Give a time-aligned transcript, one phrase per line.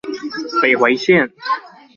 [0.63, 1.31] 北迴線